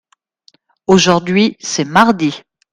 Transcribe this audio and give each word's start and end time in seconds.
Aujourd’hui 0.87 1.57
c’est 1.59 1.85
mardi. 1.85 2.41